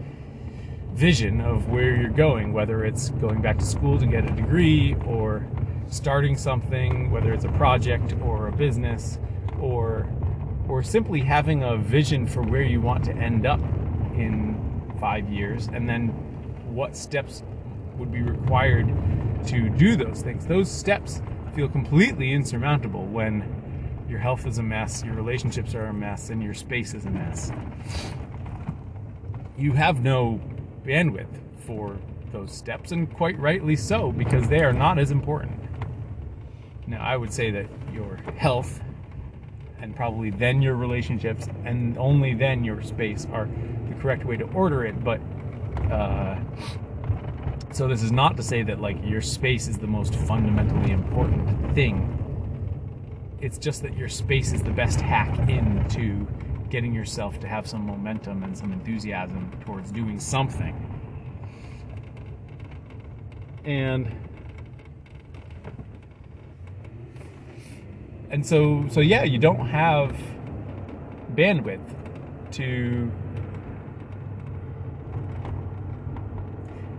vision 0.93 1.41
of 1.41 1.71
where 1.71 1.97
you're 1.97 2.11
going, 2.11 2.53
whether 2.53 2.85
it's 2.85 3.09
going 3.11 3.41
back 3.41 3.59
to 3.59 3.65
school 3.65 3.99
to 3.99 4.05
get 4.05 4.25
a 4.25 4.35
degree 4.35 4.95
or 5.07 5.47
starting 5.89 6.37
something, 6.37 7.11
whether 7.11 7.33
it's 7.33 7.47
a 7.47 7.53
project 7.53 8.15
or 8.23 8.49
a 8.49 8.53
business 8.53 9.19
or 9.61 10.07
or 10.69 10.83
simply 10.83 11.21
having 11.21 11.63
a 11.63 11.77
vision 11.77 12.27
for 12.27 12.43
where 12.43 12.63
you 12.63 12.81
want 12.81 13.05
to 13.05 13.13
end 13.13 13.47
up 13.47 13.61
in 14.15 14.61
5 14.99 15.29
years 15.31 15.69
and 15.69 15.89
then 15.89 16.09
what 16.75 16.97
steps 16.97 17.45
would 17.97 18.11
be 18.11 18.21
required 18.21 18.89
to 19.47 19.71
do 19.71 19.95
those 19.95 20.23
things. 20.23 20.45
Those 20.45 20.69
steps 20.69 21.23
feel 21.55 21.69
completely 21.69 22.33
insurmountable 22.33 23.07
when 23.07 23.43
your 24.09 24.19
health 24.19 24.47
is 24.47 24.59
a 24.59 24.63
mess, 24.63 25.03
your 25.05 25.15
relationships 25.15 25.75
are 25.75 25.87
a 25.87 25.93
mess, 25.93 26.31
and 26.31 26.43
your 26.43 26.55
space 26.55 26.95
is 26.95 27.07
a 27.07 27.11
mess. 27.11 27.51
You 29.59 29.73
have 29.73 30.03
no 30.03 30.41
bandwidth 30.85 31.41
for 31.67 31.99
those 32.33 32.53
steps, 32.53 32.93
and 32.93 33.13
quite 33.13 33.39
rightly 33.39 33.75
so, 33.75 34.13
because 34.13 34.49
they 34.49 34.61
are 34.61 34.73
not 34.73 34.99
as 34.99 35.11
important. 35.11 35.61
Now, 36.87 37.03
I 37.03 37.17
would 37.17 37.33
say 37.33 37.51
that 37.51 37.67
your 37.93 38.17
health 38.37 38.81
and 39.81 39.95
probably 39.95 40.31
then 40.31 40.63
your 40.63 40.75
relationships 40.75 41.49
and 41.65 41.99
only 41.99 42.35
then 42.35 42.65
your 42.65 42.83
space 42.83 43.27
are 43.33 43.49
the 43.89 43.95
correct 44.01 44.25
way 44.25 44.37
to 44.37 44.45
order 44.53 44.85
it, 44.85 45.03
but 45.03 45.21
uh, 45.91 46.39
so 47.73 47.89
this 47.89 48.03
is 48.03 48.13
not 48.13 48.37
to 48.37 48.43
say 48.43 48.63
that 48.63 48.81
like 48.81 48.97
your 49.05 49.21
space 49.21 49.69
is 49.69 49.79
the 49.79 49.87
most 49.87 50.15
fundamentally 50.15 50.93
important 50.93 51.75
thing 51.75 52.16
it's 53.41 53.59
just 53.59 53.83
that 53.83 53.97
your 53.97 54.09
space 54.09 54.53
is 54.53 54.63
the 54.63 54.71
best 54.71 55.01
hack 55.01 55.49
into 55.49 56.27
getting 56.71 56.93
yourself 56.95 57.39
to 57.41 57.47
have 57.47 57.67
some 57.67 57.87
momentum 57.87 58.43
and 58.43 58.57
some 58.57 58.73
enthusiasm 58.73 59.51
towards 59.65 59.93
doing 59.93 60.19
something. 60.19 60.75
And 63.65 64.15
and 68.31 68.45
so 68.45 68.87
so 68.91 69.01
yeah, 69.01 69.25
you 69.25 69.39
don't 69.39 69.67
have 69.67 70.17
bandwidth 71.35 71.95
to 72.53 73.11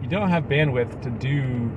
you 0.02 0.08
don't 0.08 0.30
have 0.30 0.44
bandwidth 0.46 1.02
to 1.02 1.10
do 1.10 1.72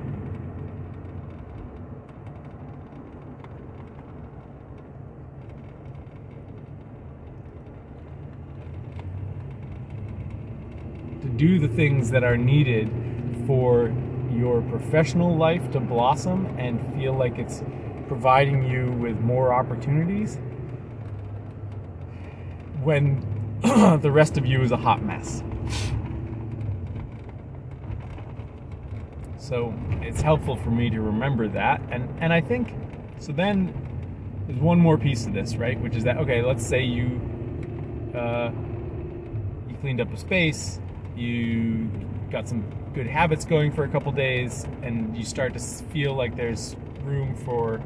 do 11.40 11.58
the 11.58 11.68
things 11.68 12.10
that 12.10 12.22
are 12.22 12.36
needed 12.36 12.92
for 13.46 13.90
your 14.30 14.60
professional 14.60 15.34
life 15.34 15.70
to 15.70 15.80
blossom 15.80 16.44
and 16.58 16.78
feel 16.94 17.14
like 17.14 17.38
it's 17.38 17.62
providing 18.08 18.70
you 18.70 18.92
with 19.00 19.18
more 19.20 19.54
opportunities 19.54 20.38
when 22.82 23.24
the 24.02 24.10
rest 24.10 24.36
of 24.36 24.44
you 24.44 24.60
is 24.60 24.70
a 24.70 24.76
hot 24.76 25.02
mess. 25.02 25.42
So 29.38 29.72
it's 30.02 30.20
helpful 30.20 30.56
for 30.56 30.70
me 30.70 30.90
to 30.90 31.00
remember 31.00 31.48
that. 31.48 31.80
And, 31.90 32.06
and 32.20 32.34
I 32.34 32.42
think, 32.42 32.74
so 33.18 33.32
then 33.32 33.72
there's 34.46 34.60
one 34.60 34.78
more 34.78 34.98
piece 34.98 35.24
of 35.24 35.32
this, 35.32 35.56
right? 35.56 35.80
Which 35.80 35.96
is 35.96 36.04
that, 36.04 36.18
okay, 36.18 36.42
let's 36.42 36.66
say 36.66 36.82
you, 36.84 37.18
uh, 38.14 38.50
you 39.70 39.76
cleaned 39.80 40.02
up 40.02 40.12
a 40.12 40.18
space 40.18 40.80
you 41.16 41.88
got 42.30 42.48
some 42.48 42.64
good 42.94 43.06
habits 43.06 43.44
going 43.44 43.72
for 43.72 43.84
a 43.84 43.88
couple 43.88 44.12
days, 44.12 44.66
and 44.82 45.16
you 45.16 45.24
start 45.24 45.52
to 45.54 45.58
feel 45.58 46.14
like 46.14 46.36
there's 46.36 46.76
room 47.02 47.34
for 47.34 47.80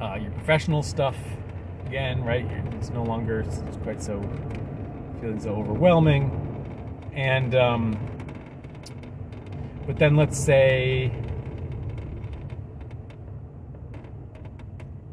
uh, 0.00 0.16
your 0.16 0.30
professional 0.32 0.82
stuff 0.82 1.16
again, 1.86 2.24
right? 2.24 2.46
It's 2.72 2.90
no 2.90 3.02
longer 3.02 3.40
it's 3.40 3.76
quite 3.82 4.02
so 4.02 4.20
feeling 5.20 5.40
so 5.40 5.50
overwhelming, 5.50 6.30
and 7.14 7.54
um, 7.54 7.98
but 9.86 9.98
then 9.98 10.16
let's 10.16 10.38
say 10.38 11.12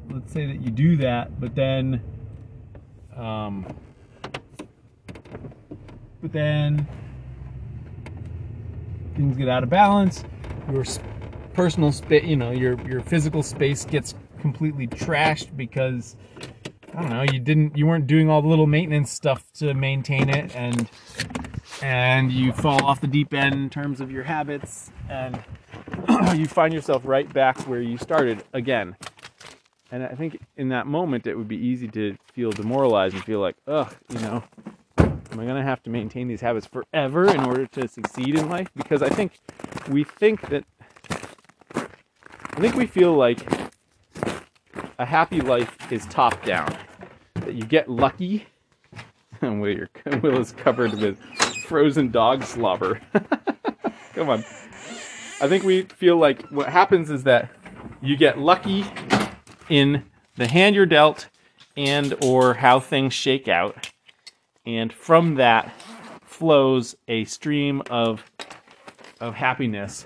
let's 0.09 0.31
say 0.31 0.45
that 0.45 0.61
you 0.61 0.71
do 0.71 0.97
that, 0.97 1.39
but 1.39 1.53
then 1.55 2.01
um, 3.15 3.65
but 6.21 6.31
then 6.31 6.87
things 9.15 9.37
get 9.37 9.49
out 9.49 9.63
of 9.63 9.69
balance. 9.69 10.23
Your 10.71 10.85
personal 11.53 11.91
space, 11.91 12.23
you 12.23 12.35
know, 12.35 12.51
your 12.51 12.79
your 12.87 13.01
physical 13.01 13.43
space 13.43 13.85
gets 13.85 14.15
completely 14.39 14.87
trashed 14.87 15.55
because 15.57 16.15
I 16.93 17.01
don't 17.01 17.09
know, 17.09 17.23
you 17.23 17.39
didn't 17.39 17.77
you 17.77 17.85
weren't 17.85 18.07
doing 18.07 18.29
all 18.29 18.41
the 18.41 18.47
little 18.47 18.67
maintenance 18.67 19.11
stuff 19.11 19.51
to 19.55 19.73
maintain 19.73 20.29
it 20.29 20.55
and 20.55 20.89
and 21.81 22.31
you 22.31 22.51
fall 22.51 22.83
off 22.83 23.01
the 23.01 23.07
deep 23.07 23.33
end 23.33 23.55
in 23.55 23.69
terms 23.69 24.01
of 24.01 24.11
your 24.11 24.23
habits 24.23 24.91
and 25.09 25.41
you 26.35 26.45
find 26.45 26.73
yourself 26.73 27.03
right 27.05 27.31
back 27.33 27.57
where 27.67 27.81
you 27.81 27.97
started 27.97 28.43
again. 28.53 28.95
And 29.91 30.03
I 30.03 30.09
think 30.09 30.39
in 30.55 30.69
that 30.69 30.87
moment 30.87 31.25
it 31.25 31.35
would 31.35 31.47
be 31.47 31.57
easy 31.57 31.87
to 31.89 32.15
feel 32.33 32.51
demoralized 32.51 33.15
and 33.15 33.23
feel 33.23 33.39
like, 33.39 33.55
ugh, 33.67 33.93
you 34.09 34.19
know, 34.19 34.43
Am 35.31 35.39
I 35.39 35.43
going 35.43 35.57
to 35.57 35.63
have 35.63 35.83
to 35.83 35.89
maintain 35.89 36.27
these 36.27 36.41
habits 36.41 36.65
forever 36.65 37.29
in 37.29 37.41
order 37.41 37.67
to 37.67 37.87
succeed 37.87 38.35
in 38.35 38.49
life? 38.49 38.69
Because 38.75 39.03
I 39.03 39.09
think 39.09 39.33
we 39.87 40.03
think 40.03 40.41
that, 40.49 40.63
I 41.75 42.59
think 42.59 42.75
we 42.75 42.87
feel 42.87 43.13
like 43.13 43.39
a 44.97 45.05
happy 45.05 45.39
life 45.41 45.91
is 45.91 46.05
top 46.07 46.43
down. 46.43 46.75
That 47.35 47.53
you 47.53 47.63
get 47.63 47.89
lucky. 47.89 48.47
And 49.41 49.61
Will, 49.61 49.73
your, 49.73 49.89
Will 50.21 50.37
is 50.41 50.51
covered 50.51 50.95
with 50.95 51.17
frozen 51.65 52.11
dog 52.11 52.43
slobber. 52.43 52.99
Come 54.13 54.27
on. 54.27 54.43
I 55.39 55.47
think 55.47 55.63
we 55.63 55.83
feel 55.83 56.17
like 56.17 56.41
what 56.49 56.67
happens 56.67 57.09
is 57.09 57.23
that 57.23 57.49
you 58.01 58.17
get 58.17 58.37
lucky 58.37 58.83
in 59.69 60.03
the 60.35 60.47
hand 60.47 60.75
you're 60.75 60.85
dealt 60.85 61.29
and 61.77 62.15
or 62.21 62.55
how 62.55 62.81
things 62.81 63.13
shake 63.13 63.47
out 63.47 63.91
and 64.77 64.93
from 64.93 65.35
that 65.35 65.73
flows 66.21 66.95
a 67.07 67.25
stream 67.25 67.81
of 67.89 68.23
of 69.19 69.33
happiness 69.33 70.05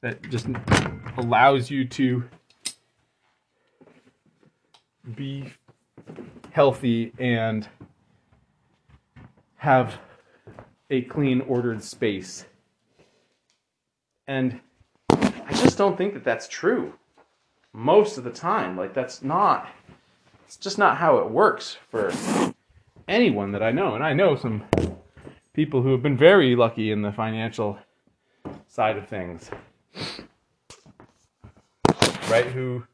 that 0.00 0.28
just 0.30 0.46
allows 1.16 1.70
you 1.70 1.84
to 1.84 2.24
be 5.14 5.52
healthy 6.50 7.12
and 7.18 7.68
have 9.56 9.98
a 10.90 11.02
clean, 11.02 11.40
ordered 11.42 11.82
space. 11.82 12.46
And 14.26 14.60
I 15.10 15.52
just 15.52 15.78
don't 15.78 15.96
think 15.96 16.14
that 16.14 16.24
that's 16.24 16.48
true 16.48 16.94
most 17.72 18.18
of 18.18 18.24
the 18.24 18.30
time. 18.30 18.76
Like, 18.76 18.94
that's 18.94 19.22
not, 19.22 19.68
it's 20.46 20.56
just 20.56 20.78
not 20.78 20.98
how 20.98 21.18
it 21.18 21.30
works 21.30 21.76
for 21.90 22.12
anyone 23.08 23.52
that 23.52 23.62
I 23.62 23.70
know. 23.70 23.94
And 23.94 24.04
I 24.04 24.12
know 24.12 24.36
some 24.36 24.64
people 25.52 25.82
who 25.82 25.92
have 25.92 26.02
been 26.02 26.16
very 26.16 26.54
lucky 26.54 26.90
in 26.90 27.02
the 27.02 27.12
financial 27.12 27.78
side 28.66 28.96
of 28.96 29.08
things. 29.08 29.50
Right? 32.30 32.46
Who 32.46 32.84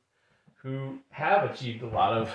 who 0.63 0.99
have 1.11 1.51
achieved 1.51 1.83
a 1.83 1.89
lot 1.89 2.15
of 2.15 2.35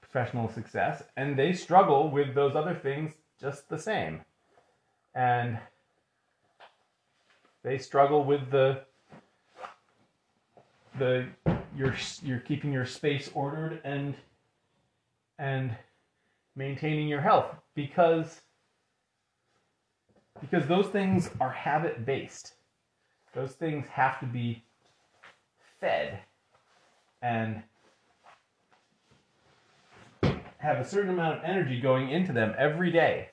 professional 0.00 0.48
success 0.48 1.02
and 1.16 1.36
they 1.36 1.52
struggle 1.52 2.08
with 2.08 2.34
those 2.34 2.54
other 2.54 2.74
things 2.74 3.14
just 3.40 3.68
the 3.68 3.78
same. 3.78 4.20
And 5.14 5.58
they 7.64 7.78
struggle 7.78 8.24
with 8.24 8.50
the 8.50 8.82
the 10.98 11.26
you're 11.76 11.96
you're 12.22 12.38
keeping 12.38 12.72
your 12.72 12.86
space 12.86 13.30
ordered 13.34 13.80
and 13.84 14.14
and 15.38 15.76
maintaining 16.56 17.08
your 17.08 17.20
health 17.20 17.54
because 17.74 18.40
because 20.40 20.66
those 20.66 20.88
things 20.88 21.30
are 21.40 21.50
habit 21.50 22.04
based. 22.04 22.54
Those 23.34 23.52
things 23.52 23.86
have 23.88 24.20
to 24.20 24.26
be 24.26 24.64
fed 25.80 26.20
and 27.22 27.62
have 30.58 30.78
a 30.78 30.84
certain 30.84 31.10
amount 31.10 31.38
of 31.38 31.44
energy 31.44 31.80
going 31.80 32.10
into 32.10 32.32
them 32.32 32.54
every 32.58 32.90
day 32.90 33.30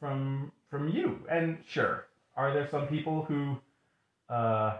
from 0.00 0.52
from 0.70 0.88
you. 0.88 1.20
And 1.30 1.58
sure, 1.66 2.06
are 2.36 2.52
there 2.52 2.68
some 2.68 2.86
people 2.86 3.24
who 3.24 3.58
uh, 4.28 4.78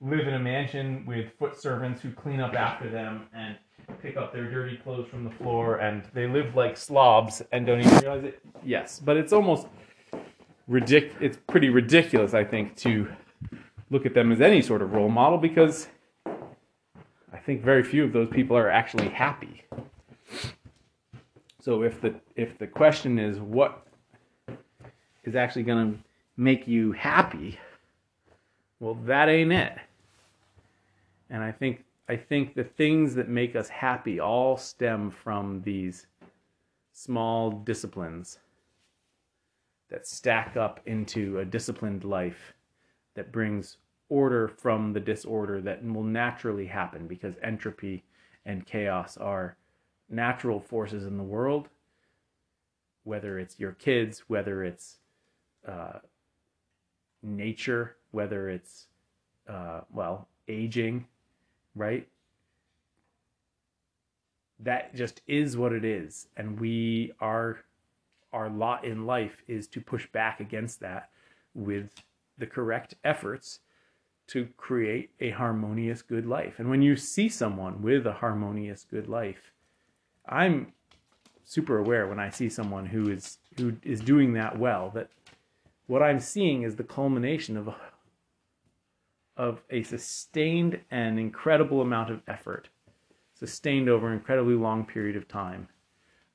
live 0.00 0.26
in 0.26 0.34
a 0.34 0.38
mansion 0.38 1.04
with 1.06 1.32
foot 1.38 1.60
servants 1.60 2.00
who 2.00 2.10
clean 2.12 2.40
up 2.40 2.54
after 2.54 2.88
them 2.90 3.26
and 3.34 3.56
pick 4.02 4.16
up 4.16 4.32
their 4.32 4.50
dirty 4.50 4.76
clothes 4.76 5.08
from 5.08 5.24
the 5.24 5.30
floor 5.30 5.76
and 5.76 6.02
they 6.14 6.26
live 6.26 6.54
like 6.54 6.76
slobs 6.76 7.42
and 7.52 7.66
don't 7.66 7.80
even 7.80 7.98
realize 7.98 8.24
it? 8.24 8.40
Yes, 8.64 9.00
but 9.00 9.16
it's 9.16 9.32
almost 9.32 9.66
ridic- 10.68 11.14
it's 11.20 11.38
pretty 11.48 11.68
ridiculous, 11.68 12.34
I 12.34 12.44
think, 12.44 12.76
to 12.76 13.08
look 13.90 14.06
at 14.06 14.14
them 14.14 14.32
as 14.32 14.40
any 14.40 14.62
sort 14.62 14.82
of 14.82 14.92
role 14.92 15.08
model 15.08 15.38
because 15.38 15.88
I 17.32 17.38
think 17.38 17.62
very 17.62 17.82
few 17.82 18.04
of 18.04 18.12
those 18.12 18.28
people 18.28 18.56
are 18.56 18.70
actually 18.70 19.08
happy. 19.08 19.64
So 21.60 21.82
if 21.82 22.00
the 22.00 22.14
if 22.36 22.58
the 22.58 22.66
question 22.66 23.18
is 23.18 23.38
what 23.38 23.86
is 25.24 25.34
actually 25.34 25.64
going 25.64 25.92
to 25.92 25.98
make 26.36 26.66
you 26.66 26.92
happy, 26.92 27.58
well 28.78 28.94
that 29.04 29.28
ain't 29.28 29.52
it. 29.52 29.76
And 31.28 31.42
I 31.42 31.52
think 31.52 31.84
I 32.10 32.16
think 32.16 32.56
the 32.56 32.64
things 32.64 33.14
that 33.14 33.28
make 33.28 33.54
us 33.54 33.68
happy 33.68 34.18
all 34.18 34.56
stem 34.56 35.12
from 35.12 35.62
these 35.62 36.08
small 36.92 37.52
disciplines 37.52 38.40
that 39.90 40.08
stack 40.08 40.56
up 40.56 40.80
into 40.86 41.38
a 41.38 41.44
disciplined 41.44 42.02
life 42.02 42.52
that 43.14 43.30
brings 43.30 43.76
order 44.08 44.48
from 44.48 44.92
the 44.92 44.98
disorder 44.98 45.60
that 45.60 45.84
will 45.84 46.02
naturally 46.02 46.66
happen 46.66 47.06
because 47.06 47.36
entropy 47.44 48.02
and 48.44 48.66
chaos 48.66 49.16
are 49.16 49.56
natural 50.08 50.58
forces 50.58 51.06
in 51.06 51.16
the 51.16 51.22
world, 51.22 51.68
whether 53.04 53.38
it's 53.38 53.60
your 53.60 53.74
kids, 53.74 54.24
whether 54.26 54.64
it's 54.64 54.96
uh, 55.64 56.00
nature, 57.22 57.98
whether 58.10 58.48
it's, 58.48 58.88
uh, 59.48 59.82
well, 59.92 60.26
aging, 60.48 61.06
right? 61.74 62.08
That 64.58 64.94
just 64.94 65.22
is 65.26 65.56
what 65.56 65.72
it 65.72 65.84
is. 65.84 66.28
And 66.36 66.60
we 66.60 67.12
are 67.20 67.60
our 68.32 68.48
lot 68.48 68.84
in 68.84 69.06
life 69.06 69.42
is 69.48 69.66
to 69.68 69.80
push 69.80 70.06
back 70.12 70.40
against 70.40 70.80
that 70.80 71.10
with 71.54 71.94
the 72.38 72.46
correct 72.46 72.94
efforts 73.02 73.60
to 74.28 74.48
create 74.56 75.10
a 75.18 75.30
harmonious 75.30 76.02
good 76.02 76.24
life. 76.26 76.54
And 76.58 76.70
when 76.70 76.82
you 76.82 76.94
see 76.96 77.28
someone 77.28 77.82
with 77.82 78.06
a 78.06 78.12
harmonious 78.12 78.86
good 78.88 79.08
life, 79.08 79.52
I'm 80.28 80.72
super 81.44 81.78
aware 81.78 82.06
when 82.06 82.20
I 82.20 82.30
see 82.30 82.48
someone 82.48 82.86
who 82.86 83.10
is 83.10 83.38
who 83.56 83.76
is 83.82 84.00
doing 84.00 84.34
that 84.34 84.56
well 84.56 84.90
that 84.94 85.10
what 85.88 86.02
I'm 86.02 86.20
seeing 86.20 86.62
is 86.62 86.76
the 86.76 86.84
culmination 86.84 87.56
of 87.56 87.66
a, 87.66 87.74
of 89.40 89.62
a 89.70 89.82
sustained 89.82 90.78
and 90.90 91.18
incredible 91.18 91.80
amount 91.80 92.10
of 92.10 92.20
effort, 92.28 92.68
sustained 93.32 93.88
over 93.88 94.06
an 94.06 94.12
incredibly 94.12 94.52
long 94.52 94.84
period 94.84 95.16
of 95.16 95.26
time. 95.26 95.66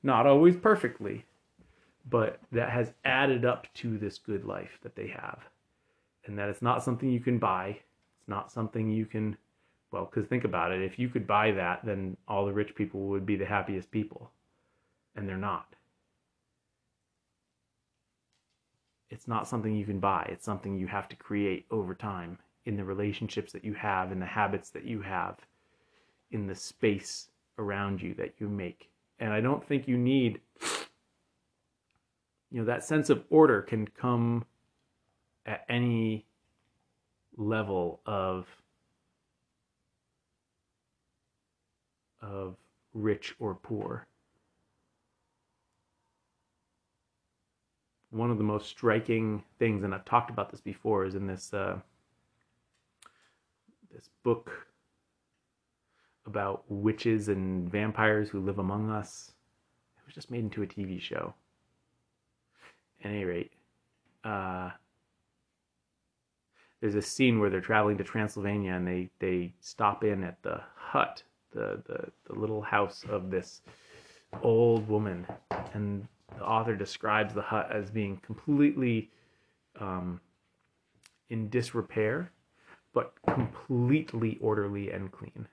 Not 0.02 0.26
always 0.26 0.56
perfectly, 0.56 1.24
but 2.10 2.40
that 2.50 2.70
has 2.70 2.94
added 3.04 3.44
up 3.44 3.72
to 3.74 3.96
this 3.96 4.18
good 4.18 4.44
life 4.44 4.80
that 4.82 4.96
they 4.96 5.06
have. 5.06 5.38
And 6.24 6.36
that 6.36 6.48
it's 6.48 6.62
not 6.62 6.82
something 6.82 7.08
you 7.08 7.20
can 7.20 7.38
buy. 7.38 7.78
It's 8.18 8.28
not 8.28 8.50
something 8.50 8.90
you 8.90 9.06
can, 9.06 9.36
well, 9.92 10.06
because 10.06 10.28
think 10.28 10.42
about 10.42 10.72
it. 10.72 10.82
If 10.82 10.98
you 10.98 11.08
could 11.08 11.28
buy 11.28 11.52
that, 11.52 11.84
then 11.84 12.16
all 12.26 12.44
the 12.44 12.52
rich 12.52 12.74
people 12.74 13.02
would 13.02 13.24
be 13.24 13.36
the 13.36 13.46
happiest 13.46 13.92
people. 13.92 14.32
And 15.14 15.28
they're 15.28 15.36
not. 15.36 15.76
It's 19.10 19.28
not 19.28 19.46
something 19.46 19.76
you 19.76 19.86
can 19.86 20.00
buy. 20.00 20.28
It's 20.28 20.44
something 20.44 20.76
you 20.76 20.88
have 20.88 21.08
to 21.10 21.14
create 21.14 21.66
over 21.70 21.94
time 21.94 22.38
in 22.66 22.76
the 22.76 22.84
relationships 22.84 23.52
that 23.52 23.64
you 23.64 23.72
have, 23.74 24.12
in 24.12 24.20
the 24.20 24.26
habits 24.26 24.70
that 24.70 24.84
you 24.84 25.00
have, 25.00 25.38
in 26.30 26.46
the 26.46 26.54
space 26.54 27.28
around 27.58 28.02
you 28.02 28.14
that 28.14 28.34
you 28.38 28.48
make. 28.48 28.90
And 29.18 29.32
I 29.32 29.40
don't 29.40 29.66
think 29.66 29.88
you 29.88 29.96
need 29.96 30.40
you 32.50 32.60
know 32.60 32.66
that 32.66 32.84
sense 32.84 33.10
of 33.10 33.24
order 33.30 33.62
can 33.62 33.86
come 33.86 34.44
at 35.44 35.64
any 35.68 36.24
level 37.36 38.00
of 38.06 38.46
of 42.22 42.56
rich 42.94 43.34
or 43.38 43.54
poor 43.54 44.06
one 48.10 48.30
of 48.30 48.38
the 48.38 48.44
most 48.44 48.68
striking 48.68 49.42
things 49.58 49.84
and 49.84 49.94
i've 49.94 50.04
talked 50.04 50.30
about 50.30 50.50
this 50.50 50.60
before 50.60 51.04
is 51.04 51.14
in 51.14 51.26
this 51.26 51.52
uh, 51.52 51.78
this 53.96 54.10
book 54.22 54.50
about 56.26 56.64
witches 56.68 57.28
and 57.28 57.70
vampires 57.70 58.28
who 58.28 58.40
live 58.40 58.58
among 58.58 58.90
us. 58.90 59.32
It 59.98 60.06
was 60.06 60.14
just 60.14 60.30
made 60.30 60.40
into 60.40 60.62
a 60.62 60.66
tv 60.66 61.00
show. 61.00 61.34
At 63.02 63.10
any 63.10 63.24
rate, 63.24 63.52
uh, 64.24 64.70
there's 66.80 66.94
a 66.94 67.02
scene 67.02 67.40
where 67.40 67.48
they're 67.48 67.60
traveling 67.60 67.96
to 67.98 68.04
Transylvania 68.04 68.72
and 68.74 68.86
they, 68.86 69.08
they 69.18 69.54
stop 69.60 70.04
in 70.04 70.22
at 70.22 70.42
the 70.42 70.60
hut, 70.76 71.22
the, 71.52 71.82
the, 71.86 72.10
the 72.26 72.38
little 72.38 72.60
house 72.60 73.04
of 73.08 73.30
this 73.30 73.62
old 74.42 74.86
woman. 74.88 75.26
And 75.72 76.06
the 76.36 76.44
author 76.44 76.76
describes 76.76 77.32
the 77.32 77.42
hut 77.42 77.70
as 77.72 77.90
being 77.90 78.18
completely 78.18 79.10
um, 79.80 80.20
in 81.30 81.48
disrepair, 81.48 82.30
but 82.96 83.12
completely 83.28 84.38
orderly 84.40 84.90
and 84.90 85.12
clean. 85.12 85.46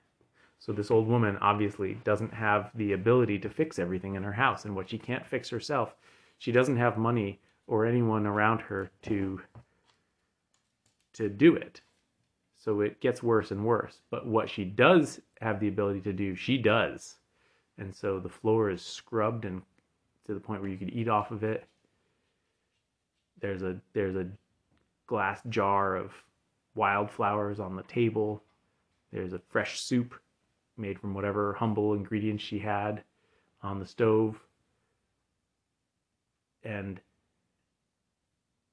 So 0.60 0.72
this 0.72 0.90
old 0.90 1.06
woman 1.06 1.36
obviously 1.42 1.98
doesn't 2.02 2.32
have 2.32 2.70
the 2.74 2.94
ability 2.94 3.38
to 3.40 3.50
fix 3.50 3.78
everything 3.78 4.14
in 4.14 4.22
her 4.22 4.32
house, 4.32 4.64
and 4.64 4.74
what 4.74 4.88
she 4.88 4.96
can't 4.96 5.26
fix 5.26 5.50
herself, 5.50 5.94
she 6.38 6.52
doesn't 6.52 6.78
have 6.78 6.96
money 6.96 7.38
or 7.66 7.84
anyone 7.84 8.26
around 8.26 8.62
her 8.62 8.90
to 9.02 9.42
to 11.12 11.28
do 11.28 11.54
it. 11.54 11.82
So 12.56 12.80
it 12.80 12.98
gets 13.02 13.22
worse 13.22 13.50
and 13.50 13.62
worse. 13.62 14.00
But 14.10 14.26
what 14.26 14.48
she 14.48 14.64
does 14.64 15.20
have 15.42 15.60
the 15.60 15.68
ability 15.68 16.00
to 16.00 16.14
do, 16.14 16.34
she 16.34 16.56
does. 16.56 17.16
And 17.76 17.94
so 17.94 18.18
the 18.18 18.30
floor 18.30 18.70
is 18.70 18.80
scrubbed 18.80 19.44
and 19.44 19.60
to 20.26 20.32
the 20.32 20.40
point 20.40 20.62
where 20.62 20.70
you 20.70 20.78
could 20.78 20.94
eat 20.94 21.08
off 21.08 21.30
of 21.30 21.44
it. 21.44 21.66
There's 23.42 23.62
a 23.62 23.76
there's 23.92 24.16
a 24.16 24.28
glass 25.06 25.42
jar 25.50 25.96
of 25.96 26.14
wildflowers 26.74 27.60
on 27.60 27.76
the 27.76 27.82
table. 27.84 28.42
There's 29.12 29.32
a 29.32 29.40
fresh 29.50 29.80
soup 29.80 30.14
made 30.76 30.98
from 30.98 31.14
whatever 31.14 31.54
humble 31.54 31.94
ingredients 31.94 32.42
she 32.42 32.58
had 32.58 33.02
on 33.62 33.78
the 33.78 33.86
stove. 33.86 34.40
And 36.62 37.00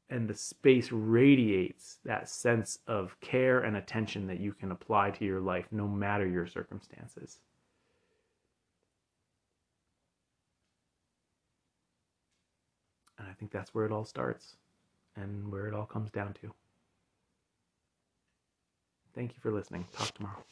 and 0.10 0.28
the 0.28 0.36
space 0.36 0.92
radiates 0.92 2.00
that 2.04 2.28
sense 2.28 2.80
of 2.86 3.16
care 3.22 3.62
and 3.62 3.78
attention 3.78 4.28
that 4.28 4.42
you 4.42 4.52
can 4.52 4.72
apply 4.72 5.10
to 5.12 5.24
your 5.24 5.40
life 5.40 5.68
no 5.72 5.88
matter 5.88 6.28
your 6.28 6.46
circumstances. 6.46 7.40
And 13.18 13.26
I 13.30 13.34
think 13.34 13.52
that's 13.52 13.74
where 13.74 13.86
it 13.86 13.94
all 13.94 14.04
starts 14.04 14.58
and 15.16 15.50
where 15.50 15.68
it 15.68 15.74
all 15.74 15.86
comes 15.86 16.12
down 16.12 16.34
to. 16.42 16.54
Thank 19.16 19.32
you 19.32 19.40
for 19.42 19.52
listening. 19.52 19.86
Talk 19.94 20.14
tomorrow. 20.14 20.44